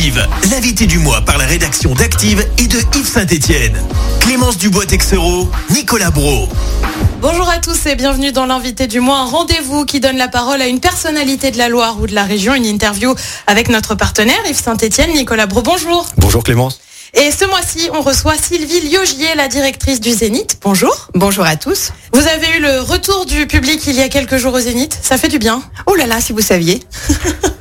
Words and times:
Active, 0.00 0.26
l'invité 0.50 0.86
du 0.86 0.98
mois 0.98 1.20
par 1.20 1.36
la 1.36 1.44
rédaction 1.44 1.92
d'Active 1.92 2.42
et 2.56 2.66
de 2.66 2.78
Yves 2.96 3.06
Saint-Etienne. 3.06 3.78
Clémence 4.20 4.56
Dubois-Texero, 4.56 5.46
Nicolas 5.68 6.10
Bro. 6.10 6.48
Bonjour 7.20 7.46
à 7.50 7.58
tous 7.58 7.84
et 7.84 7.96
bienvenue 7.96 8.32
dans 8.32 8.46
l'invité 8.46 8.86
du 8.86 9.00
mois, 9.00 9.18
un 9.18 9.24
rendez-vous 9.26 9.84
qui 9.84 10.00
donne 10.00 10.16
la 10.16 10.28
parole 10.28 10.62
à 10.62 10.68
une 10.68 10.80
personnalité 10.80 11.50
de 11.50 11.58
la 11.58 11.68
Loire 11.68 12.00
ou 12.00 12.06
de 12.06 12.14
la 12.14 12.24
région, 12.24 12.54
une 12.54 12.64
interview 12.64 13.14
avec 13.46 13.68
notre 13.68 13.94
partenaire 13.94 14.38
Yves 14.48 14.62
Saint-Etienne, 14.62 15.12
Nicolas 15.12 15.44
Bro. 15.44 15.60
Bonjour. 15.60 16.06
Bonjour 16.16 16.42
Clémence. 16.42 16.80
Et 17.12 17.30
ce 17.30 17.44
mois-ci, 17.44 17.90
on 17.92 18.00
reçoit 18.00 18.36
Sylvie 18.38 18.80
Liogier, 18.80 19.34
la 19.36 19.48
directrice 19.48 20.00
du 20.00 20.12
Zénith. 20.12 20.60
Bonjour. 20.62 21.10
Bonjour 21.12 21.44
à 21.44 21.56
tous. 21.56 21.90
Vous 22.14 22.26
avez 22.26 22.56
eu 22.56 22.62
le 22.62 22.80
retour 22.80 23.26
du 23.26 23.46
public 23.46 23.82
il 23.86 23.96
y 23.96 24.00
a 24.00 24.08
quelques 24.08 24.38
jours 24.38 24.54
au 24.54 24.60
Zénith. 24.60 24.98
Ça 25.02 25.18
fait 25.18 25.28
du 25.28 25.38
bien. 25.38 25.60
Oh 25.84 25.94
là 25.94 26.06
là, 26.06 26.22
si 26.22 26.32
vous 26.32 26.40
saviez. 26.40 26.80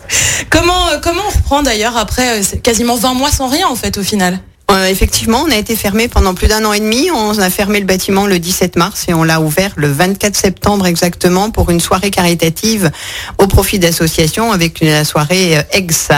comment, 0.49 0.89
euh, 0.89 0.97
comment 1.01 1.21
on 1.27 1.37
reprend 1.37 1.63
d'ailleurs 1.63 1.97
après 1.97 2.39
euh, 2.39 2.43
quasiment 2.61 2.95
20 2.95 3.13
mois 3.13 3.31
sans 3.31 3.47
rien 3.47 3.67
en 3.67 3.75
fait 3.75 3.97
au 3.97 4.03
final 4.03 4.39
euh, 4.71 4.85
effectivement, 4.85 5.45
on 5.47 5.51
a 5.51 5.55
été 5.55 5.75
fermé 5.75 6.07
pendant 6.07 6.35
plus 6.35 6.45
d'un 6.45 6.63
an 6.63 6.73
et 6.73 6.79
demi. 6.79 7.09
On 7.09 7.35
a 7.39 7.49
fermé 7.49 7.79
le 7.79 7.87
bâtiment 7.87 8.27
le 8.27 8.37
17 8.37 8.75
mars 8.75 9.05
et 9.07 9.15
on 9.15 9.23
l'a 9.23 9.41
ouvert 9.41 9.71
le 9.77 9.91
24 9.91 10.35
septembre 10.35 10.85
exactement 10.85 11.49
pour 11.49 11.71
une 11.71 11.79
soirée 11.79 12.11
caritative 12.11 12.91
au 13.39 13.47
profit 13.47 13.79
d'associations 13.79 14.51
avec 14.51 14.79
la 14.81 15.05
soirée 15.05 15.57
EGS. 15.73 16.09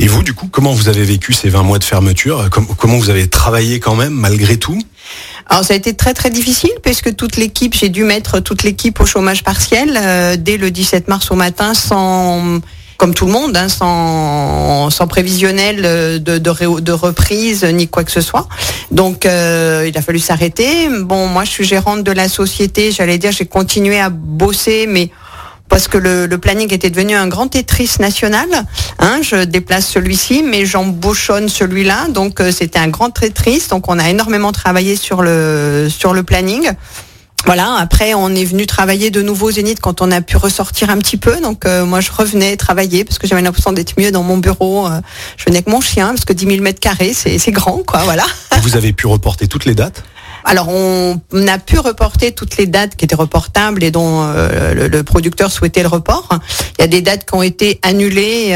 Et 0.00 0.08
vous, 0.08 0.24
du 0.24 0.34
coup, 0.34 0.48
comment 0.50 0.72
vous 0.72 0.88
avez 0.88 1.04
vécu 1.04 1.32
ces 1.32 1.50
20 1.50 1.62
mois 1.62 1.78
de 1.78 1.84
fermeture? 1.84 2.50
Comment 2.50 2.98
vous 2.98 3.10
avez 3.10 3.28
travaillé 3.28 3.78
quand 3.78 3.94
même 3.94 4.14
malgré 4.14 4.56
tout? 4.56 4.82
Alors 5.46 5.64
ça 5.64 5.74
a 5.74 5.76
été 5.76 5.94
très 5.94 6.12
très 6.12 6.30
difficile 6.30 6.72
puisque 6.82 7.14
toute 7.14 7.36
l'équipe, 7.36 7.74
j'ai 7.74 7.90
dû 7.90 8.02
mettre 8.02 8.40
toute 8.40 8.64
l'équipe 8.64 8.98
au 8.98 9.06
chômage 9.06 9.44
partiel 9.44 10.36
dès 10.42 10.56
le 10.56 10.72
17 10.72 11.06
mars 11.06 11.30
au 11.30 11.36
matin 11.36 11.74
sans 11.74 12.60
comme 13.00 13.14
tout 13.14 13.24
le 13.24 13.32
monde, 13.32 13.56
hein, 13.56 13.70
sans, 13.70 14.90
sans 14.90 15.06
prévisionnel 15.06 16.20
de, 16.22 16.36
de, 16.36 16.80
de, 16.80 16.92
reprise 16.92 17.64
ni 17.64 17.88
quoi 17.88 18.04
que 18.04 18.12
ce 18.12 18.20
soit. 18.20 18.46
Donc 18.90 19.24
euh, 19.24 19.86
il 19.88 19.96
a 19.96 20.02
fallu 20.02 20.18
s'arrêter. 20.18 20.86
Bon, 21.00 21.26
moi 21.26 21.44
je 21.44 21.50
suis 21.50 21.64
gérante 21.64 22.04
de 22.04 22.12
la 22.12 22.28
société, 22.28 22.92
j'allais 22.92 23.16
dire 23.16 23.32
j'ai 23.32 23.46
continué 23.46 23.98
à 23.98 24.10
bosser, 24.10 24.84
mais 24.86 25.08
parce 25.70 25.88
que 25.88 25.96
le, 25.96 26.26
le, 26.26 26.36
planning 26.36 26.74
était 26.74 26.90
devenu 26.90 27.14
un 27.14 27.26
grand 27.26 27.48
Tetris 27.48 27.92
national. 28.00 28.48
Hein, 28.98 29.20
je 29.22 29.44
déplace 29.44 29.86
celui-ci, 29.86 30.42
mais 30.42 30.66
j'embauchonne 30.66 31.48
celui-là. 31.48 32.08
Donc 32.08 32.42
euh, 32.42 32.52
c'était 32.52 32.80
un 32.80 32.88
grand 32.88 33.08
Tetris. 33.08 33.62
Donc 33.70 33.88
on 33.88 33.98
a 33.98 34.10
énormément 34.10 34.52
travaillé 34.52 34.94
sur 34.94 35.22
le 35.22 35.88
sur 35.88 36.12
le 36.12 36.22
planning. 36.22 36.70
Voilà, 37.46 37.74
après 37.78 38.14
on 38.14 38.34
est 38.34 38.44
venu 38.44 38.66
travailler 38.66 39.10
de 39.10 39.22
nouveau 39.22 39.48
au 39.48 39.50
Zénith 39.50 39.80
quand 39.80 40.02
on 40.02 40.10
a 40.10 40.20
pu 40.20 40.36
ressortir 40.36 40.90
un 40.90 40.98
petit 40.98 41.16
peu. 41.16 41.40
Donc 41.40 41.66
euh, 41.66 41.84
moi 41.84 42.00
je 42.00 42.10
revenais 42.12 42.56
travailler 42.56 43.04
parce 43.04 43.18
que 43.18 43.26
j'avais 43.26 43.42
l'impression 43.42 43.72
d'être 43.72 43.98
mieux 43.98 44.12
dans 44.12 44.22
mon 44.22 44.38
bureau. 44.38 44.86
Euh, 44.86 45.00
je 45.36 45.44
venais 45.44 45.58
avec 45.58 45.68
mon 45.68 45.80
chien 45.80 46.08
parce 46.08 46.24
que 46.24 46.32
10 46.32 46.46
000 46.46 46.62
mètres 46.62 46.80
carrés 46.80 47.12
c'est 47.14 47.50
grand 47.50 47.82
quoi, 47.86 48.00
voilà. 48.04 48.24
vous 48.62 48.76
avez 48.76 48.92
pu 48.92 49.06
reporter 49.06 49.48
toutes 49.48 49.64
les 49.64 49.74
dates? 49.74 50.04
Alors 50.44 50.68
on 50.68 51.20
a 51.48 51.58
pu 51.58 51.78
reporter 51.78 52.32
toutes 52.32 52.56
les 52.56 52.66
dates 52.66 52.96
qui 52.96 53.04
étaient 53.04 53.14
reportables 53.14 53.82
et 53.84 53.90
dont 53.90 54.22
euh, 54.22 54.88
le, 54.88 55.02
producteur 55.02 55.50
souhaitait 55.50 55.82
le 55.82 55.88
report. 55.88 56.28
Il 56.78 56.82
y 56.82 56.84
a 56.84 56.88
des 56.88 57.02
dates 57.02 57.26
qui 57.26 57.34
ont 57.34 57.42
été 57.42 57.78
annulées 57.82 58.54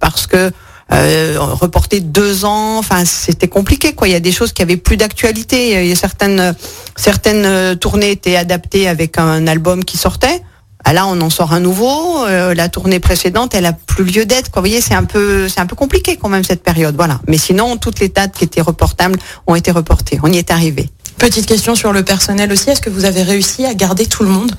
parce 0.00 0.26
que 0.26 0.50
euh, 0.92 1.36
reporter 1.38 2.00
deux 2.00 2.44
ans. 2.44 2.78
Enfin, 2.78 3.04
c'était 3.04 3.48
compliqué, 3.48 3.92
quoi. 3.92 4.08
Il 4.08 4.12
y 4.12 4.16
a 4.16 4.20
des 4.20 4.32
choses 4.32 4.52
qui 4.52 4.62
avaient 4.62 4.76
plus 4.76 4.96
d'actualité. 4.96 5.82
Il 5.82 5.88
y 5.88 5.92
a 5.92 5.96
certaines 5.96 6.54
certaines 6.96 7.76
tournées 7.76 8.12
étaient 8.12 8.36
adaptées 8.36 8.88
avec 8.88 9.18
un 9.18 9.46
album 9.46 9.84
qui 9.84 9.98
sortait. 9.98 10.42
Ah, 10.88 10.92
là, 10.92 11.04
on 11.08 11.20
en 11.20 11.30
sort 11.30 11.52
un 11.52 11.58
nouveau. 11.58 12.24
Euh, 12.26 12.54
la 12.54 12.68
tournée 12.68 13.00
précédente, 13.00 13.56
elle 13.56 13.66
a 13.66 13.72
plus 13.72 14.04
lieu 14.04 14.24
d'être. 14.24 14.52
Vous 14.54 14.60
voyez, 14.60 14.80
c'est 14.80 14.94
un 14.94 15.02
peu, 15.02 15.48
c'est 15.48 15.58
un 15.58 15.66
peu 15.66 15.74
compliqué 15.74 16.16
quand 16.16 16.28
même 16.28 16.44
cette 16.44 16.62
période. 16.62 16.94
Voilà. 16.94 17.20
Mais 17.26 17.38
sinon, 17.38 17.76
toutes 17.76 17.98
les 17.98 18.08
dates 18.08 18.36
qui 18.38 18.44
étaient 18.44 18.60
reportables 18.60 19.18
ont 19.48 19.56
été 19.56 19.72
reportées. 19.72 20.20
On 20.22 20.32
y 20.32 20.38
est 20.38 20.52
arrivé. 20.52 20.88
Petite 21.18 21.46
question 21.46 21.74
sur 21.74 21.92
le 21.92 22.04
personnel 22.04 22.52
aussi. 22.52 22.70
Est-ce 22.70 22.80
que 22.80 22.90
vous 22.90 23.04
avez 23.04 23.24
réussi 23.24 23.66
à 23.66 23.74
garder 23.74 24.06
tout 24.06 24.22
le 24.22 24.28
monde? 24.28 24.52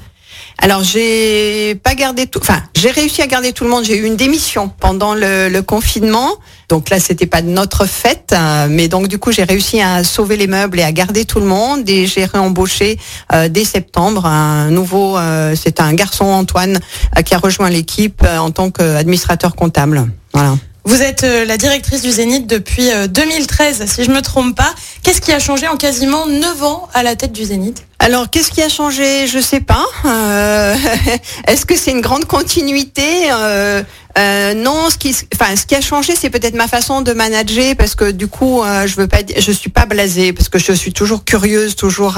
Alors 0.59 0.83
j'ai 0.83 1.75
pas 1.75 1.93
gardé 1.93 2.25
tout, 2.25 2.39
enfin 2.41 2.63
j'ai 2.75 2.89
réussi 2.89 3.21
à 3.21 3.27
garder 3.27 3.53
tout 3.53 3.63
le 3.63 3.69
monde. 3.69 3.85
J'ai 3.85 3.97
eu 3.97 4.05
une 4.05 4.15
démission 4.15 4.71
pendant 4.79 5.13
le, 5.13 5.61
confinement, 5.61 6.29
donc 6.69 6.89
là 6.89 6.99
c'était 6.99 7.25
pas 7.25 7.41
de 7.41 7.49
notre 7.49 7.85
fête, 7.85 8.33
euh, 8.33 8.67
mais 8.69 8.87
donc 8.87 9.07
du 9.07 9.19
coup 9.19 9.31
j'ai 9.31 9.43
réussi 9.43 9.81
à 9.81 10.03
sauver 10.03 10.35
les 10.35 10.47
meubles 10.47 10.79
et 10.79 10.83
à 10.83 10.91
garder 10.91 11.25
tout 11.25 11.39
le 11.39 11.45
monde 11.45 11.87
et 11.89 12.07
j'ai 12.07 12.25
réembauché 12.25 12.97
euh, 13.33 13.49
dès 13.49 13.65
septembre 13.65 14.25
un 14.25 14.69
nouveau, 14.69 15.17
euh, 15.17 15.55
c'est 15.55 15.79
un 15.79 15.93
garçon 15.93 16.25
Antoine 16.25 16.79
qui 17.25 17.35
a 17.35 17.37
rejoint 17.37 17.69
l'équipe 17.69 18.23
en 18.23 18.51
tant 18.51 18.71
qu'administrateur 18.71 19.55
comptable. 19.55 20.07
Voilà. 20.33 20.55
Vous 20.85 21.01
êtes 21.01 21.23
la 21.23 21.57
directrice 21.57 22.01
du 22.01 22.11
Zénith 22.11 22.47
depuis 22.47 22.89
2013, 23.09 23.85
si 23.87 24.05
je 24.05 24.11
me 24.11 24.21
trompe 24.21 24.55
pas. 24.55 24.73
Qu'est-ce 25.03 25.19
qui 25.19 25.33
a 25.33 25.39
changé 25.39 25.67
en 25.67 25.75
quasiment 25.75 26.25
9 26.27 26.63
ans 26.63 26.87
à 26.93 27.03
la 27.03 27.17
tête 27.17 27.33
du 27.33 27.43
Zénith? 27.43 27.86
Alors, 27.99 28.29
qu'est-ce 28.29 28.51
qui 28.51 28.61
a 28.61 28.69
changé? 28.69 29.27
Je 29.27 29.39
sais 29.39 29.59
pas. 29.59 29.85
Euh, 30.05 30.75
est-ce 31.47 31.65
que 31.65 31.75
c'est 31.75 31.91
une 31.91 32.01
grande 32.01 32.25
continuité? 32.25 33.31
Euh, 33.31 33.81
euh, 34.17 34.53
non, 34.53 34.89
ce 34.89 34.97
qui, 34.97 35.75
a 35.75 35.81
changé, 35.81 36.13
c'est 36.15 36.29
peut-être 36.29 36.55
ma 36.55 36.67
façon 36.67 37.01
de 37.01 37.13
manager 37.13 37.75
parce 37.75 37.93
que 37.93 38.09
du 38.09 38.27
coup, 38.27 38.63
je 38.85 38.95
je 39.37 39.51
suis 39.51 39.69
pas 39.69 39.85
blasée 39.85 40.33
parce 40.33 40.49
que 40.49 40.57
je 40.57 40.71
suis 40.71 40.91
toujours 40.91 41.23
curieuse, 41.23 41.75
toujours 41.75 42.17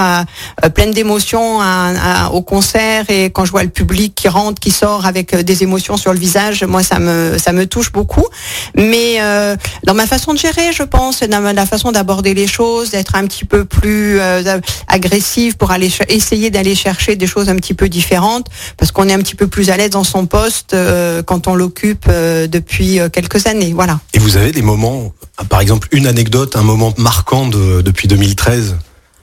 pleine 0.73 0.91
d'émotions 0.91 1.59
au 2.31 2.41
concert 2.41 3.03
et 3.09 3.25
quand 3.25 3.43
je 3.43 3.51
vois 3.51 3.63
le 3.63 3.69
public 3.69 4.15
qui 4.15 4.29
rentre, 4.29 4.61
qui 4.61 4.71
sort 4.71 5.05
avec 5.05 5.35
des 5.35 5.63
émotions 5.63 5.97
sur 5.97 6.13
le 6.13 6.19
visage, 6.19 6.63
moi 6.63 6.83
ça 6.83 6.99
me 6.99 7.63
touche 7.65 7.91
beaucoup. 7.91 8.25
Mais 8.75 9.17
dans 9.83 9.93
ma 9.93 10.07
façon 10.07 10.33
de 10.33 10.39
gérer, 10.39 10.71
je 10.71 10.83
pense, 10.83 11.21
dans 11.23 11.41
la 11.41 11.65
façon 11.65 11.91
d'aborder 11.91 12.33
les 12.33 12.47
choses, 12.47 12.91
d'être 12.91 13.15
un 13.15 13.27
petit 13.27 13.43
peu 13.43 13.65
plus 13.65 14.21
agressive 14.87 15.57
pour 15.57 15.68
essayer 15.77 16.49
d'aller 16.49 16.75
chercher 16.75 17.15
des 17.15 17.27
choses 17.27 17.49
un 17.49 17.55
petit 17.55 17.73
peu 17.73 17.89
différentes 17.89 18.47
parce 18.77 18.91
qu'on 18.91 19.07
est 19.07 19.13
un 19.13 19.19
petit 19.19 19.35
peu 19.35 19.47
plus 19.47 19.69
à 19.69 19.77
l'aise 19.77 19.91
dans 19.91 20.03
son 20.03 20.25
poste 20.25 20.73
euh, 20.73 21.23
quand 21.23 21.47
on 21.47 21.55
l'occupe 21.55 22.05
euh, 22.09 22.47
depuis 22.47 22.99
euh, 22.99 23.09
quelques 23.09 23.47
années. 23.47 23.73
Voilà. 23.73 23.99
Et 24.13 24.19
vous 24.19 24.37
avez 24.37 24.51
des 24.51 24.61
moments, 24.61 25.13
par 25.49 25.61
exemple 25.61 25.87
une 25.91 26.07
anecdote, 26.07 26.55
un 26.55 26.63
moment 26.63 26.93
marquant 26.97 27.47
depuis 27.47 28.07
2013 28.07 28.75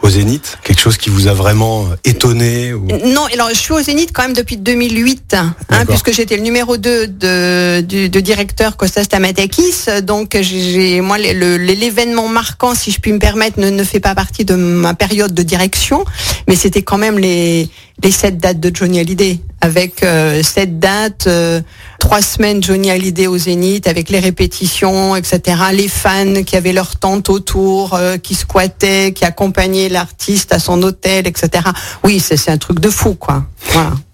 au 0.03 0.11
Zénith 0.11 0.59
Quelque 0.63 0.81
chose 0.81 0.97
qui 0.97 1.11
vous 1.11 1.27
a 1.27 1.33
vraiment 1.33 1.87
étonné 2.05 2.73
Non, 3.05 3.27
alors 3.33 3.49
je 3.51 3.55
suis 3.55 3.73
au 3.73 3.81
Zénith 3.81 4.11
quand 4.13 4.23
même 4.23 4.35
depuis 4.35 4.57
2008, 4.57 5.35
hein, 5.35 5.85
puisque 5.89 6.13
j'étais 6.13 6.37
le 6.37 6.43
numéro 6.43 6.77
2 6.77 7.07
de, 7.07 7.81
du, 7.81 8.09
directeur 8.09 8.77
Kostas 8.77 9.05
Stamatakis. 9.05 10.03
Donc 10.03 10.37
j'ai 10.41 11.01
moi 11.01 11.19
l'événement 11.19 12.29
marquant, 12.29 12.75
si 12.75 12.91
je 12.91 13.01
puis 13.01 13.13
me 13.13 13.19
permettre, 13.19 13.59
ne, 13.61 13.71
ne 13.71 13.85
fait 13.85 14.01
pas 14.01 14.15
partie 14.15 14.45
de 14.45 14.55
ma 14.55 14.95
période 14.95 15.35
de 15.35 15.43
direction, 15.43 16.05
mais 16.49 16.57
c'était 16.57 16.83
quand 16.83 16.99
même 16.99 17.19
les, 17.19 17.69
les 18.03 18.11
sept 18.11 18.39
dates 18.39 18.61
de 18.61 18.75
Johnny 18.75 19.01
Hallyday 19.01 19.41
avec 19.67 20.05
euh, 20.05 20.43
cette 20.45 20.79
date, 20.79 21.27
euh, 21.27 21.61
trois 21.99 22.23
semaines 22.23 22.63
Johnny 22.63 22.89
Hallyday 22.89 23.27
au 23.27 23.37
Zénith, 23.37 23.89
avec 23.89 24.11
les 24.11 24.21
répétitions, 24.21 25.17
etc. 25.17 25.59
Les 25.73 25.89
fans 25.89 26.45
qui 26.45 26.57
avaient 26.57 26.73
leur 26.73 26.95
tente 26.97 27.29
autour, 27.29 27.95
euh, 27.95 28.17
qui 28.17 28.37
squattaient, 28.37 29.13
qui 29.13 29.25
accompagnaient 29.25 29.89
l'artiste 29.89 30.53
à 30.53 30.61
son 30.61 30.81
hôtel, 30.85 31.27
etc. 31.27 31.65
Oui, 32.05 32.21
c'est 32.21 32.49
un 32.49 32.59
truc 32.59 32.79
de 32.79 32.89
fou, 32.89 33.15
quoi. 33.15 33.45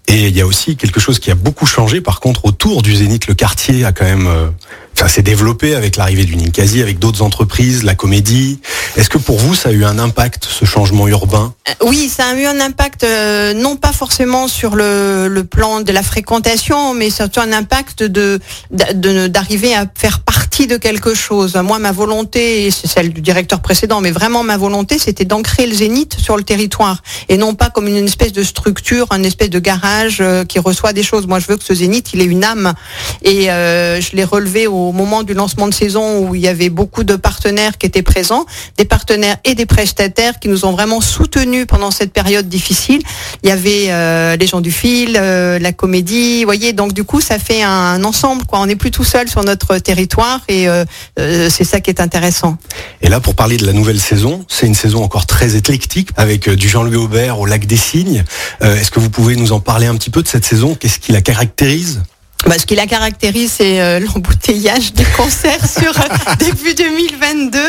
Et 0.07 0.27
il 0.27 0.35
y 0.35 0.41
a 0.41 0.47
aussi 0.47 0.75
quelque 0.75 0.99
chose 0.99 1.19
qui 1.19 1.29
a 1.29 1.35
beaucoup 1.35 1.67
changé, 1.67 2.01
par 2.01 2.19
contre, 2.19 2.45
autour 2.45 2.81
du 2.81 2.95
Zénith, 2.95 3.27
le 3.27 3.35
quartier 3.35 3.85
a 3.85 3.91
quand 3.91 4.05
même 4.05 4.29
ça 4.95 5.07
s'est 5.07 5.21
développé 5.21 5.75
avec 5.75 5.95
l'arrivée 5.97 6.25
du 6.25 6.35
Ninkasi, 6.35 6.81
avec 6.81 6.99
d'autres 6.99 7.21
entreprises, 7.21 7.83
la 7.83 7.95
comédie. 7.95 8.59
Est-ce 8.95 9.09
que 9.09 9.17
pour 9.17 9.37
vous, 9.37 9.55
ça 9.55 9.69
a 9.69 9.71
eu 9.71 9.85
un 9.85 9.99
impact, 9.99 10.45
ce 10.45 10.65
changement 10.65 11.07
urbain? 11.07 11.53
Euh, 11.67 11.87
Oui, 11.87 12.09
ça 12.09 12.27
a 12.27 12.35
eu 12.35 12.45
un 12.45 12.59
impact, 12.59 13.03
euh, 13.03 13.53
non 13.53 13.75
pas 13.75 13.91
forcément 13.91 14.47
sur 14.47 14.75
le, 14.75 15.43
plan 15.49 15.81
de 15.81 15.91
la 15.91 16.03
fréquentation, 16.03 16.93
mais 16.93 17.09
surtout 17.09 17.41
un 17.41 17.51
impact 17.51 18.03
de 18.03 18.39
d'arriver 18.71 19.75
à 19.75 19.85
faire 19.93 20.21
partie 20.21 20.42
de 20.61 20.77
quelque 20.77 21.13
chose. 21.13 21.55
Moi, 21.55 21.79
ma 21.79 21.91
volonté, 21.91 22.69
c'est 22.71 22.87
celle 22.87 23.11
du 23.11 23.21
directeur 23.21 23.59
précédent, 23.59 24.01
mais 24.01 24.11
vraiment 24.11 24.43
ma 24.43 24.55
volonté, 24.55 24.99
c'était 24.99 25.25
d'ancrer 25.25 25.65
le 25.65 25.73
Zénith 25.73 26.15
sur 26.19 26.37
le 26.37 26.43
territoire, 26.43 27.01
et 27.27 27.37
non 27.37 27.55
pas 27.55 27.69
comme 27.69 27.87
une 27.87 28.05
espèce 28.05 28.31
de 28.31 28.43
structure, 28.43 29.07
une 29.11 29.25
espèce 29.25 29.49
de 29.49 29.59
garage 29.59 30.19
euh, 30.21 30.45
qui 30.45 30.59
reçoit 30.59 30.93
des 30.93 31.03
choses. 31.03 31.27
Moi, 31.27 31.39
je 31.39 31.47
veux 31.47 31.57
que 31.57 31.63
ce 31.63 31.73
Zénith, 31.73 32.13
il 32.13 32.21
ait 32.21 32.25
une 32.25 32.43
âme, 32.43 32.73
et 33.23 33.45
je 33.45 34.15
l'ai 34.15 34.23
relevé 34.23 34.67
au 34.67 34.91
moment 34.91 35.23
du 35.23 35.33
lancement 35.33 35.67
de 35.67 35.73
saison 35.73 36.19
où 36.19 36.35
il 36.35 36.41
y 36.41 36.47
avait 36.47 36.69
beaucoup 36.69 37.03
de 37.03 37.15
partenaires 37.15 37.77
qui 37.77 37.85
étaient 37.85 38.03
présents, 38.03 38.45
des 38.77 38.85
partenaires 38.85 39.37
et 39.43 39.55
des 39.55 39.65
prestataires 39.65 40.39
qui 40.39 40.47
nous 40.47 40.65
ont 40.65 40.71
vraiment 40.71 41.01
soutenus 41.01 41.65
pendant 41.67 41.91
cette 41.91 42.13
période 42.13 42.47
difficile. 42.47 43.01
Il 43.43 43.49
y 43.49 43.51
avait 43.51 43.87
euh, 43.89 44.35
les 44.35 44.47
gens 44.47 44.61
du 44.61 44.71
fil, 44.71 45.17
euh, 45.19 45.59
la 45.59 45.71
comédie, 45.71 46.39
vous 46.39 46.47
voyez, 46.47 46.73
donc 46.73 46.93
du 46.93 47.03
coup 47.03 47.21
ça 47.21 47.39
fait 47.39 47.63
un, 47.63 48.03
ensemble, 48.03 48.45
quoi. 48.45 48.59
On 48.59 48.65
n'est 48.65 48.75
plus 48.75 48.91
tout 48.91 49.03
seul 49.03 49.27
sur 49.27 49.43
notre 49.43 49.77
territoire 49.77 50.41
et 50.47 50.67
euh, 50.67 50.85
c'est 51.15 51.63
ça 51.63 51.79
qui 51.79 51.89
est 51.89 52.01
intéressant. 52.01 52.57
Et 53.01 53.09
là, 53.09 53.19
pour 53.19 53.35
parler 53.35 53.57
de 53.57 53.65
la 53.65 53.73
nouvelle 53.73 53.99
saison, 53.99 54.45
c'est 54.47 54.67
une 54.67 54.75
saison 54.75 55.03
encore 55.03 55.25
très 55.25 55.55
éclectique 55.55 56.09
avec 56.15 56.49
du 56.49 56.67
Jean-Louis 56.67 56.95
Aubert 56.95 57.39
au 57.39 57.45
Lac 57.45 57.65
des 57.65 57.77
Cygnes. 57.77 58.23
Est-ce 58.61 58.91
que 58.91 58.99
vous 58.99 59.09
pouvez 59.09 59.35
nous 59.35 59.51
en 59.51 59.59
parler 59.59 59.87
un 59.87 59.95
petit 59.95 60.09
peu 60.09 60.21
de 60.21 60.27
cette 60.27 60.45
saison? 60.45 60.75
Qu'est-ce 60.75 60.99
qui 60.99 61.11
la 61.11 61.21
caractérise? 61.21 62.01
Bah, 62.45 62.59
ce 62.59 62.65
qui 62.65 62.75
la 62.75 62.87
caractérise, 62.87 63.53
c'est 63.57 63.79
euh, 63.79 63.99
l'embouteillage 63.99 64.93
des 64.93 65.05
concerts 65.15 65.65
sur 65.79 65.97
euh, 65.97 66.35
début 66.39 66.73
2022, 66.73 67.59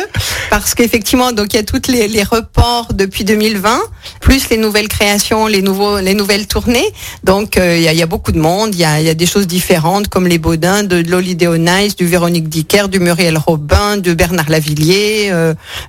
parce 0.50 0.74
qu'effectivement, 0.74 1.30
donc 1.30 1.52
il 1.52 1.56
y 1.56 1.60
a 1.60 1.62
toutes 1.62 1.86
les, 1.86 2.08
les, 2.08 2.24
reports 2.24 2.88
depuis 2.92 3.22
2020, 3.22 3.78
plus 4.20 4.48
les 4.48 4.56
nouvelles 4.56 4.88
créations, 4.88 5.46
les 5.46 5.62
nouveaux, 5.62 6.00
les 6.00 6.14
nouvelles 6.14 6.48
tournées. 6.48 6.92
Donc 7.22 7.56
euh, 7.56 7.76
il 7.76 7.82
y, 7.82 7.88
a, 7.88 7.92
y, 7.92 8.02
a, 8.02 8.06
beaucoup 8.06 8.32
de 8.32 8.40
monde. 8.40 8.74
Il 8.74 8.80
y 8.80 8.84
a, 8.84 9.00
y 9.00 9.08
a, 9.08 9.14
des 9.14 9.26
choses 9.26 9.46
différentes, 9.46 10.08
comme 10.08 10.26
les 10.26 10.38
Baudins, 10.38 10.82
de, 10.82 11.02
de 11.02 11.10
l'Olydée 11.10 11.46
Nice, 11.58 11.94
du 11.94 12.06
Véronique 12.06 12.48
Dicker, 12.48 12.88
du 12.88 12.98
Muriel 12.98 13.38
Robin, 13.38 13.96
de 13.96 14.12
Bernard 14.12 14.48
Lavillier, 14.48 15.32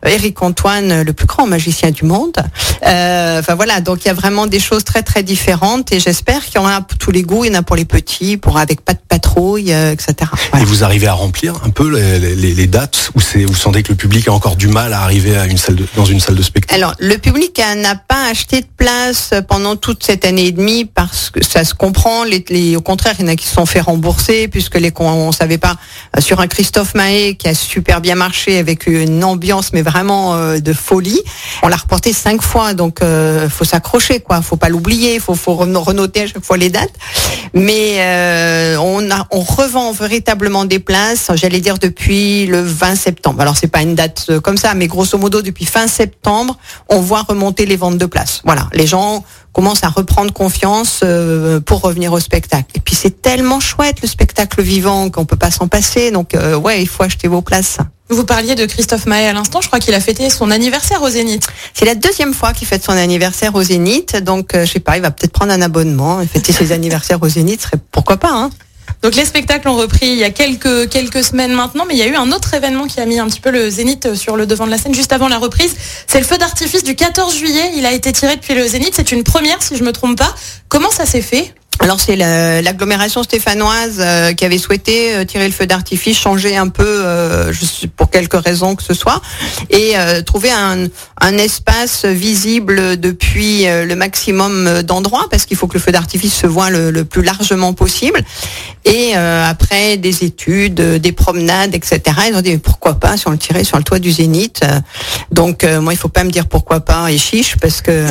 Éric 0.05 0.41
Antoine, 0.43 1.01
le 1.01 1.13
plus 1.13 1.25
grand 1.25 1.47
magicien 1.47 1.89
du 1.91 2.05
monde. 2.05 2.37
Enfin 2.81 3.55
voilà, 3.55 3.81
donc 3.81 4.05
il 4.05 4.09
y 4.09 4.11
a 4.11 4.13
vraiment 4.13 4.45
des 4.45 4.59
choses 4.59 4.83
très 4.83 5.01
très 5.01 5.23
différentes, 5.23 5.91
et 5.91 5.99
j'espère 5.99 6.45
qu'il 6.45 6.55
y 6.55 6.63
en 6.63 6.67
a 6.67 6.81
pour 6.81 6.97
tous 6.97 7.11
les 7.11 7.23
goûts. 7.23 7.45
Il 7.45 7.53
y 7.53 7.55
en 7.55 7.59
a 7.59 7.63
pour 7.63 7.75
les 7.75 7.85
petits, 7.85 8.37
pour 8.37 8.57
avec 8.57 8.74
pas 8.81 8.93
de 8.93 8.99
patrouille, 9.07 9.73
euh, 9.73 9.91
etc. 9.91 10.31
Et 10.59 10.65
vous 10.65 10.83
arrivez 10.83 11.07
à 11.07 11.13
remplir 11.13 11.55
un 11.63 11.69
peu 11.69 11.89
les, 11.89 12.35
les, 12.35 12.53
les 12.53 12.67
dates 12.67 13.11
où 13.15 13.21
c'est 13.21 13.45
vous 13.45 13.55
sentez 13.55 13.83
que 13.83 13.89
le 13.89 13.95
public 13.95 14.27
a 14.27 14.33
encore 14.33 14.55
du 14.55 14.67
mal 14.67 14.93
à 14.93 15.01
arriver 15.01 15.37
à 15.37 15.45
une 15.45 15.57
salle 15.57 15.75
de, 15.75 15.85
dans 15.95 16.05
une 16.05 16.19
salle 16.19 16.35
de 16.35 16.43
spectacle? 16.43 16.75
Alors 16.75 16.95
le 16.99 17.17
public 17.17 17.61
n'a 17.77 17.95
pas 17.95 18.29
acheté 18.29 18.61
de 18.61 18.67
place 18.77 19.33
pendant 19.47 19.75
toute 19.75 20.03
cette 20.03 20.25
année 20.25 20.47
et 20.47 20.51
demie 20.51 20.85
parce 20.85 21.29
que 21.29 21.43
ça 21.43 21.63
se 21.63 21.73
comprend. 21.73 22.23
Les, 22.23 22.43
les, 22.49 22.75
au 22.75 22.81
contraire, 22.81 23.15
il 23.19 23.25
y 23.25 23.29
en 23.29 23.31
a 23.31 23.35
qui 23.35 23.45
se 23.45 23.53
sont 23.53 23.65
fait 23.65 23.81
rembourser 23.81 24.47
puisque 24.47 24.75
les 24.75 24.91
on 24.97 25.31
savait 25.31 25.57
pas 25.57 25.75
sur 26.19 26.39
un 26.39 26.47
Christophe 26.47 26.95
Mahé 26.95 27.35
qui 27.35 27.47
a 27.47 27.53
super 27.53 28.01
bien 28.01 28.15
marché 28.15 28.57
avec 28.57 28.87
une 28.87 29.23
ambiance 29.23 29.73
mais 29.73 29.81
vraiment 29.81 30.35
euh, 30.35 30.59
de 30.59 30.73
folie. 30.73 31.21
On 31.63 31.67
l'a 31.67 31.75
reporté 31.75 32.13
cinq 32.13 32.41
fois 32.41 32.73
donc 32.73 33.01
euh, 33.01 33.49
faut 33.49 33.65
s'accrocher 33.65 34.19
quoi. 34.19 34.41
Faut 34.41 34.55
pas 34.57 34.69
l'oublier. 34.69 35.19
Faut 35.19 35.35
faut 35.35 35.55
renoter 35.55 36.23
à 36.23 36.27
chaque 36.27 36.43
fois 36.43 36.57
les 36.57 36.69
dates. 36.69 36.93
Mais 37.53 37.97
euh, 37.99 38.64
on, 38.79 39.09
a, 39.11 39.27
on 39.31 39.41
revend 39.41 39.91
véritablement 39.91 40.65
des 40.65 40.79
places, 40.79 41.29
j'allais 41.35 41.61
dire 41.61 41.77
depuis 41.77 42.45
le 42.45 42.61
20 42.61 42.95
septembre. 42.95 43.41
Alors 43.41 43.57
c'est 43.57 43.67
pas 43.67 43.81
une 43.81 43.95
date 43.95 44.25
euh, 44.29 44.39
comme 44.39 44.57
ça, 44.57 44.73
mais 44.73 44.87
grosso 44.87 45.17
modo 45.17 45.41
depuis 45.41 45.65
fin 45.65 45.87
septembre, 45.87 46.57
on 46.89 46.99
voit 46.99 47.21
remonter 47.21 47.65
les 47.65 47.75
ventes 47.75 47.97
de 47.97 48.05
places. 48.05 48.41
Voilà, 48.45 48.67
les 48.73 48.87
gens 48.87 49.23
commencent 49.55 49.85
à 49.85 49.89
reprendre 49.89 50.33
confiance 50.33 50.99
euh, 51.01 51.61
pour 51.61 51.79
revenir 51.79 52.11
au 52.11 52.19
spectacle. 52.19 52.65
Et 52.75 52.81
puis 52.81 52.93
c'est 52.93 53.21
tellement 53.21 53.61
chouette 53.61 54.01
le 54.01 54.07
spectacle 54.07 54.61
vivant 54.61 55.09
qu'on 55.09 55.23
peut 55.23 55.37
pas 55.37 55.49
s'en 55.49 55.69
passer. 55.69 56.11
Donc 56.11 56.35
euh, 56.35 56.55
ouais, 56.55 56.81
il 56.81 56.89
faut 56.89 57.03
acheter 57.03 57.29
vos 57.29 57.41
places. 57.41 57.77
Vous 58.09 58.25
parliez 58.25 58.55
de 58.55 58.65
Christophe 58.65 59.05
Maé 59.05 59.27
à 59.27 59.33
l'instant, 59.33 59.61
je 59.61 59.67
crois 59.67 59.79
qu'il 59.79 59.93
a 59.93 60.01
fêté 60.01 60.29
son 60.29 60.51
anniversaire 60.51 61.01
au 61.01 61.09
Zénith. 61.09 61.47
C'est 61.73 61.85
la 61.85 61.95
deuxième 61.95 62.33
fois 62.33 62.51
qu'il 62.51 62.67
fête 62.67 62.83
son 62.83 62.91
anniversaire 62.91 63.55
au 63.55 63.63
Zénith, 63.63 64.17
donc 64.17 64.53
euh, 64.53 64.65
je 64.65 64.73
sais 64.73 64.79
pas, 64.79 64.97
il 64.97 65.01
va 65.01 65.09
peut-être 65.09 65.31
prendre 65.31 65.53
un 65.53 65.61
abonnement 65.61 66.21
et 66.21 66.27
fêter 66.27 66.51
ses 66.51 66.71
anniversaires 66.73 67.19
au 67.21 67.29
Zénith, 67.29 67.61
serait 67.61 67.79
pourquoi 67.91 68.17
pas 68.17 68.31
hein 68.31 68.49
donc 69.01 69.15
les 69.15 69.25
spectacles 69.25 69.67
ont 69.67 69.75
repris 69.75 70.07
il 70.07 70.17
y 70.17 70.23
a 70.23 70.31
quelques, 70.31 70.89
quelques 70.89 71.23
semaines 71.23 71.53
maintenant, 71.53 71.85
mais 71.87 71.93
il 71.93 71.99
y 71.99 72.03
a 72.03 72.07
eu 72.07 72.15
un 72.15 72.31
autre 72.31 72.53
événement 72.53 72.87
qui 72.87 72.99
a 72.99 73.05
mis 73.05 73.19
un 73.19 73.27
petit 73.27 73.39
peu 73.39 73.51
le 73.51 73.69
Zénith 73.69 74.15
sur 74.15 74.35
le 74.35 74.45
devant 74.45 74.65
de 74.65 74.71
la 74.71 74.77
scène 74.77 74.95
juste 74.95 75.13
avant 75.13 75.27
la 75.27 75.37
reprise. 75.37 75.75
C'est 76.07 76.19
le 76.19 76.25
feu 76.25 76.37
d'artifice 76.37 76.83
du 76.83 76.95
14 76.95 77.37
juillet. 77.37 77.71
Il 77.75 77.85
a 77.85 77.91
été 77.91 78.11
tiré 78.11 78.35
depuis 78.35 78.55
le 78.55 78.65
Zénith. 78.65 78.93
C'est 78.95 79.11
une 79.11 79.23
première 79.23 79.61
si 79.61 79.77
je 79.77 79.83
me 79.83 79.91
trompe 79.91 80.17
pas. 80.17 80.33
Comment 80.69 80.89
ça 80.89 81.05
s'est 81.05 81.21
fait? 81.21 81.53
Alors 81.79 81.99
c'est 81.99 82.15
l'agglomération 82.15 83.21
stéphanoise 83.21 83.97
euh, 83.99 84.33
qui 84.33 84.45
avait 84.45 84.57
souhaité 84.57 85.13
euh, 85.13 85.25
tirer 85.25 85.45
le 85.45 85.53
feu 85.53 85.67
d'artifice, 85.67 86.17
changer 86.17 86.55
un 86.55 86.69
peu, 86.69 86.83
euh, 86.87 87.51
pour 87.97 88.09
quelque 88.09 88.37
raison 88.37 88.75
que 88.75 88.83
ce 88.83 88.93
soit, 88.93 89.21
et 89.69 89.97
euh, 89.97 90.21
trouver 90.21 90.51
un, 90.51 90.87
espace 91.37 92.05
visible 92.05 92.97
depuis 92.97 93.67
euh, 93.67 93.85
le 93.85 93.95
maximum 93.95 94.83
d'endroits, 94.83 95.27
parce 95.29 95.45
qu'il 95.45 95.57
faut 95.57 95.67
que 95.67 95.73
le 95.73 95.79
feu 95.79 95.91
d'artifice 95.91 96.33
se 96.33 96.47
voit 96.47 96.69
le, 96.69 97.03
plus 97.03 97.23
largement 97.23 97.73
possible. 97.73 98.23
Et 98.85 99.13
euh, 99.15 99.43
après 99.45 99.97
des 99.97 100.23
études, 100.23 100.75
des 100.75 101.11
promenades, 101.11 101.75
etc., 101.75 102.01
ils 102.29 102.35
ont 102.35 102.41
dit 102.41 102.57
pourquoi 102.57 102.95
pas 102.95 103.17
si 103.17 103.27
on 103.27 103.31
le 103.31 103.37
tirait 103.37 103.63
sur 103.63 103.77
le 103.77 103.83
toit 103.83 103.99
du 103.99 104.11
Zénith. 104.11 104.61
Donc 105.31 105.63
moi 105.63 105.93
il 105.93 105.97
faut 105.97 106.07
pas 106.07 106.23
me 106.23 106.31
dire 106.31 106.47
pourquoi 106.47 106.79
pas 106.79 107.11
et 107.11 107.17
chiche, 107.17 107.55
parce 107.57 107.81
que 107.81 108.05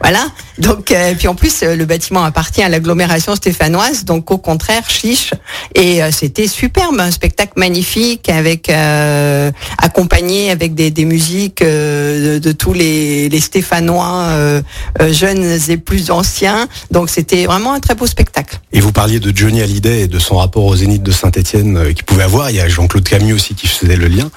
voilà. 0.00 0.26
Donc 0.58 0.94
puis 1.18 1.28
en 1.28 1.34
plus 1.34 1.62
le 1.62 1.84
bâtiment 1.84 2.24
appartient 2.24 2.62
à 2.62 2.68
l'agglomération 2.68 2.96
agglomération 2.96 3.36
stéphanoise, 3.36 4.04
donc 4.04 4.30
au 4.30 4.38
contraire 4.38 4.88
chiche. 4.88 5.32
Et 5.74 6.02
euh, 6.02 6.10
c'était 6.10 6.48
superbe, 6.48 6.98
un 6.98 7.10
spectacle 7.10 7.52
magnifique 7.56 8.28
avec 8.28 8.70
euh, 8.70 9.50
accompagné 9.78 10.50
avec 10.50 10.74
des, 10.74 11.04
musiques 11.04 11.62
euh, 11.62 12.40
de, 12.40 12.52
tous 12.52 12.72
les, 12.72 13.28
les 13.28 13.40
Stéphanois 13.40 14.28
euh, 14.30 14.62
jeunes 15.10 15.58
et 15.68 15.76
plus 15.76 16.10
anciens. 16.10 16.68
Donc 16.90 17.10
c'était 17.10 17.44
vraiment 17.46 17.74
un 17.74 17.80
très 17.80 17.94
beau 17.94 18.06
spectacle. 18.06 18.58
Et 18.72 18.80
vous 18.80 18.92
parliez 18.92 19.20
de 19.20 19.36
Johnny 19.36 19.62
Hallyday 19.62 20.05
et 20.06 20.08
de 20.08 20.18
son 20.18 20.36
rapport 20.36 20.64
au 20.64 20.76
Zénith 20.76 21.02
de 21.02 21.12
Saint-Etienne 21.12 21.92
qu'il 21.94 22.04
pouvait 22.04 22.24
avoir. 22.24 22.50
Il 22.50 22.56
y 22.56 22.60
a 22.60 22.68
Jean-Claude 22.68 23.04
Camus 23.04 23.32
aussi 23.32 23.54
qui 23.54 23.66
faisait 23.66 23.96
le 23.96 24.08
lien. 24.08 24.30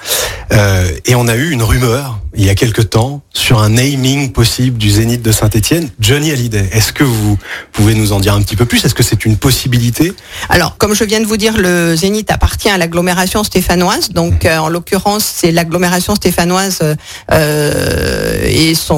et 1.06 1.14
on 1.14 1.28
a 1.28 1.36
eu 1.36 1.50
une 1.50 1.62
rumeur 1.62 2.20
il 2.34 2.44
y 2.44 2.50
a 2.50 2.54
quelque 2.54 2.82
temps 2.82 3.22
sur 3.32 3.60
un 3.60 3.70
naming 3.70 4.30
possible 4.30 4.78
du 4.78 4.88
Zénith 4.88 5.20
de 5.20 5.32
Saint-Etienne, 5.32 5.88
Johnny 5.98 6.30
Hallyday. 6.30 6.68
Est-ce 6.72 6.92
que 6.92 7.02
vous 7.02 7.36
pouvez 7.72 7.94
nous 7.94 8.12
en 8.12 8.20
dire 8.20 8.34
un 8.34 8.42
petit 8.42 8.54
peu 8.54 8.66
plus? 8.66 8.84
Est-ce 8.84 8.94
que 8.94 9.02
c'est 9.02 9.24
une 9.24 9.36
possibilité? 9.36 10.12
Alors, 10.48 10.76
comme 10.76 10.94
je 10.94 11.02
viens 11.02 11.20
de 11.20 11.26
vous 11.26 11.36
dire, 11.36 11.56
le 11.56 11.96
Zénith 11.96 12.30
appartient 12.30 12.70
à 12.70 12.78
l'agglomération 12.78 13.42
stéphanoise. 13.42 14.10
Donc, 14.10 14.44
euh, 14.44 14.58
en 14.58 14.68
l'occurrence, 14.68 15.24
c'est 15.24 15.50
l'agglomération 15.50 16.14
stéphanoise 16.14 16.78
euh, 17.32 18.42
et 18.44 18.74
son, 18.74 18.96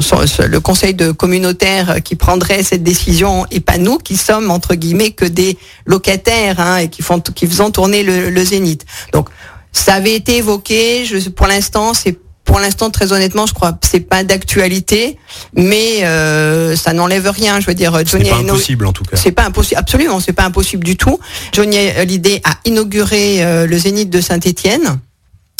son, 0.00 0.20
le 0.46 0.60
conseil 0.60 0.94
de 0.94 1.10
communautaire 1.12 2.02
qui 2.02 2.16
prendrait 2.16 2.62
cette 2.62 2.82
décision, 2.82 3.46
et 3.50 3.60
pas 3.60 3.78
nous, 3.78 3.98
qui 3.98 4.16
sommes 4.16 4.50
entre 4.50 4.74
guillemets 4.74 5.10
que 5.10 5.24
des 5.24 5.56
locataires 5.86 6.60
hein, 6.60 6.76
et 6.78 6.88
qui 6.88 7.02
font, 7.02 7.20
qui 7.20 7.46
faisant 7.46 7.70
tourner 7.70 8.02
le, 8.02 8.30
le 8.30 8.44
Zénith. 8.44 8.84
Donc, 9.12 9.28
ça 9.72 9.94
avait 9.94 10.14
été 10.14 10.36
évoqué. 10.36 11.04
Je, 11.04 11.28
pour 11.28 11.46
l'instant, 11.46 11.94
c'est 11.94 12.18
pour 12.44 12.60
l'instant, 12.60 12.90
très 12.90 13.12
honnêtement, 13.12 13.46
je 13.46 13.54
crois 13.54 13.72
que 13.72 13.86
c'est 13.90 14.00
pas 14.00 14.22
d'actualité, 14.22 15.16
mais 15.54 16.04
euh, 16.04 16.76
ça 16.76 16.92
n'enlève 16.92 17.28
rien. 17.28 17.58
Je 17.58 17.66
veux 17.66 17.74
dire, 17.74 17.92
Johnny. 18.04 18.26
C'est 18.26 18.30
pas 18.30 18.36
impossible 18.36 18.86
en 18.86 18.92
tout 18.92 19.04
cas. 19.04 19.16
C'est 19.16 19.32
pas 19.32 19.44
impossible, 19.44 19.78
absolument, 19.78 20.20
c'est 20.20 20.34
pas 20.34 20.44
impossible 20.44 20.84
du 20.84 20.96
tout. 20.96 21.18
Johnny 21.52 21.78
Hallyday 21.78 22.42
a 22.44 22.58
inauguré 22.66 23.42
euh, 23.42 23.66
le 23.66 23.78
Zénith 23.78 24.10
de 24.10 24.20
Saint-Étienne 24.20 25.00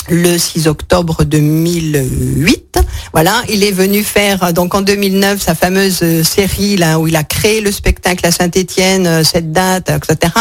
le 0.08 0.38
6 0.38 0.68
octobre 0.68 1.24
2008. 1.24 2.78
Voilà, 3.12 3.42
il 3.48 3.64
est 3.64 3.72
venu 3.72 4.02
faire 4.02 4.52
donc 4.52 4.74
en 4.74 4.82
2009 4.82 5.40
sa 5.40 5.54
fameuse 5.54 6.22
série 6.22 6.76
là 6.76 6.98
où 6.98 7.06
il 7.06 7.16
a 7.16 7.24
créé 7.24 7.60
le 7.60 7.70
spectacle 7.72 8.26
à 8.26 8.30
Saint-Étienne, 8.30 9.24
cette 9.24 9.52
date, 9.52 9.90
etc 9.90 10.32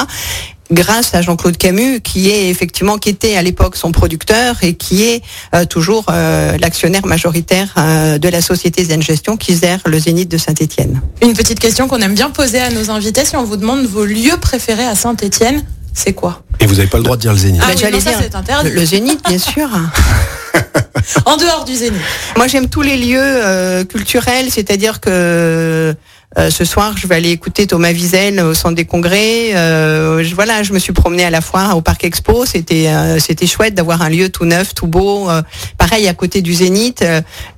grâce 0.74 1.14
à 1.14 1.22
Jean-Claude 1.22 1.58
Camus, 1.58 2.02
qui 2.02 2.30
est 2.30 2.50
effectivement 2.50 2.98
qui 2.98 3.10
était 3.10 3.36
à 3.36 3.42
l'époque 3.42 3.76
son 3.76 3.92
producteur 3.92 4.64
et 4.64 4.74
qui 4.74 5.04
est 5.04 5.22
euh, 5.54 5.66
toujours 5.66 6.06
euh, 6.10 6.58
l'actionnaire 6.58 7.06
majoritaire 7.06 7.74
euh, 7.78 8.18
de 8.18 8.30
la 8.30 8.42
société 8.42 8.84
Zen 8.84 9.02
Gestion 9.02 9.38
qui 9.38 9.58
gère 9.58 9.80
le 9.86 10.00
Zénith 10.00 10.30
de 10.30 10.38
Saint-Étienne. 10.38 11.02
Une 11.22 11.34
petite 11.34 11.60
question 11.60 11.88
qu'on 11.88 12.00
aime 12.00 12.16
bien 12.16 12.30
poser 12.30 12.60
à 12.60 12.72
nos 12.72 12.90
invités 12.90 13.26
si 13.26 13.36
on 13.36 13.44
vous 13.44 13.58
demande 13.58 13.86
vos 13.86 14.06
lieux 14.06 14.38
préférés 14.42 14.86
à 14.86 14.96
Saint-Étienne, 14.96 15.64
c'est 15.94 16.14
quoi 16.14 16.44
Et 16.60 16.66
vous 16.66 16.76
n'avez 16.76 16.88
pas 16.88 16.98
le 16.98 17.04
droit 17.04 17.16
de 17.16 17.22
dire 17.22 17.34
le 17.34 17.38
Zénith. 17.38 17.62
Ah, 17.64 17.68
oui, 17.70 17.92
non, 17.92 18.00
ça, 18.00 18.42
dire 18.42 18.64
le, 18.64 18.70
le 18.70 18.86
Zénith, 18.86 19.22
bien 19.28 19.38
sûr. 19.38 19.70
en 21.26 21.38
dehors 21.38 21.66
du 21.66 21.76
Zénith. 21.76 22.02
Moi, 22.36 22.48
j'aime 22.48 22.70
tous 22.70 22.82
les 22.82 22.98
lieux 22.98 23.20
euh, 23.22 23.84
culturels, 23.84 24.52
c'est-à-dire 24.52 25.00
que 25.00 25.96
euh, 26.38 26.50
ce 26.50 26.66
soir, 26.66 26.96
je 26.98 27.06
vais 27.08 27.16
aller 27.16 27.30
écouter 27.30 27.68
Thomas 27.68 27.92
Wiesel 27.92 28.40
au 28.40 28.54
centre 28.54 28.76
des 28.76 28.86
congrès. 28.86 29.56
Euh, 29.56 30.24
je, 30.24 30.34
voilà, 30.34 30.64
je 30.64 30.74
me 30.74 30.80
suis 30.80 30.94
promenée 30.94 31.26
à 31.26 31.30
la 31.30 31.42
foire 31.42 31.78
au 31.78 31.82
Parc 31.82 32.04
Expo. 32.04 32.46
C'était 32.46 32.88
euh, 32.88 33.20
c'était 33.20 33.46
chouette 33.46 33.76
d'avoir 33.76 34.02
un 34.02 34.10
lieu 34.10 34.30
tout 34.30 34.46
neuf, 34.46 34.74
tout 34.74 34.88
beau. 34.88 35.30
Euh, 35.30 35.42
pareil 35.78 36.08
à 36.08 36.14
côté 36.14 36.42
du 36.42 36.54
Zénith. 36.54 37.04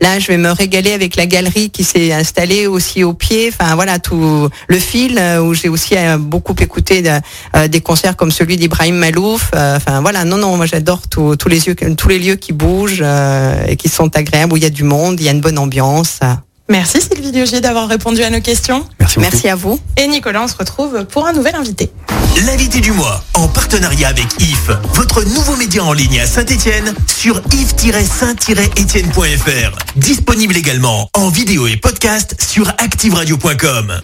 là, 0.01 0.19
je 0.19 0.27
vais 0.27 0.37
me 0.37 0.51
régaler 0.51 0.91
avec 0.91 1.15
la 1.15 1.25
galerie 1.25 1.69
qui 1.69 1.83
s'est 1.83 2.11
installée 2.11 2.67
aussi 2.67 3.03
au 3.03 3.13
pied. 3.13 3.51
Enfin 3.53 3.75
voilà, 3.75 3.99
tout 3.99 4.49
le 4.67 4.79
fil 4.79 5.21
où 5.41 5.53
j'ai 5.53 5.69
aussi 5.69 5.95
beaucoup 6.19 6.55
écouté 6.59 7.01
de, 7.01 7.67
des 7.67 7.81
concerts 7.81 8.15
comme 8.15 8.31
celui 8.31 8.57
d'Ibrahim 8.57 8.95
Malouf. 8.95 9.51
Enfin 9.53 10.01
voilà, 10.01 10.25
non 10.25 10.37
non, 10.37 10.57
moi 10.57 10.65
j'adore 10.65 11.01
les 11.47 11.95
tous 11.95 12.09
les 12.09 12.19
lieux 12.19 12.35
qui 12.35 12.53
bougent 12.53 13.03
et 13.67 13.75
qui 13.75 13.89
sont 13.89 14.15
agréables 14.15 14.53
où 14.53 14.57
il 14.57 14.63
y 14.63 14.67
a 14.67 14.69
du 14.69 14.83
monde, 14.83 15.19
il 15.19 15.25
y 15.25 15.29
a 15.29 15.31
une 15.31 15.41
bonne 15.41 15.57
ambiance. 15.57 16.19
Merci 16.67 16.99
Sylvie 16.99 17.31
Diogier 17.31 17.61
d'avoir 17.61 17.87
répondu 17.87 18.23
à 18.23 18.31
nos 18.31 18.41
questions. 18.41 18.87
Merci, 18.99 19.19
Merci 19.19 19.47
à 19.47 19.55
vous. 19.55 19.79
Et 19.97 20.07
Nicolas, 20.07 20.41
on 20.41 20.47
se 20.47 20.57
retrouve 20.57 21.05
pour 21.05 21.27
un 21.27 21.33
nouvel 21.33 21.53
invité. 21.55 21.91
L'invité 22.47 22.81
du 22.81 22.91
mois, 22.91 23.23
en 23.35 23.47
partenariat 23.47 24.07
avec 24.07 24.25
IF, 24.39 24.71
votre 24.93 25.23
nouveau 25.23 25.55
média 25.57 25.83
en 25.83 25.93
ligne 25.93 26.19
à 26.19 26.25
Saint-Etienne, 26.25 26.95
sur 27.05 27.39
if-saint-etienne.fr. 27.53 29.77
Disponible 29.95 30.57
également 30.57 31.07
en 31.13 31.29
vidéo 31.29 31.67
et 31.67 31.77
podcast 31.77 32.35
sur 32.39 32.67
activeradio.com. 32.79 33.93